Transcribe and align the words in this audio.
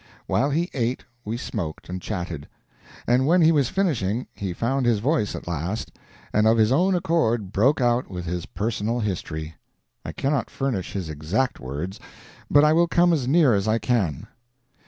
While 0.25 0.49
he 0.49 0.71
ate, 0.73 1.03
we 1.23 1.37
smoked 1.37 1.87
and 1.87 2.01
chatted; 2.01 2.47
and 3.05 3.27
when 3.27 3.43
he 3.43 3.51
was 3.51 3.69
finishing 3.69 4.25
he 4.33 4.51
found 4.51 4.87
his 4.87 4.97
voice 4.97 5.35
at 5.35 5.47
last, 5.47 5.91
and 6.33 6.47
of 6.47 6.57
his 6.57 6.71
own 6.71 6.95
accord 6.95 7.51
broke 7.51 7.79
out 7.81 8.09
with 8.09 8.25
his 8.25 8.47
personal 8.47 8.99
history. 9.01 9.57
I 10.03 10.11
cannot 10.11 10.49
furnish 10.49 10.93
his 10.93 11.07
exact 11.07 11.59
words, 11.59 11.99
but 12.49 12.63
I 12.63 12.73
will 12.73 12.87
come 12.87 13.13
as 13.13 13.27
near 13.27 13.53
it 13.53 13.57
as 13.59 13.67
I 13.67 13.77
can. 13.77 14.25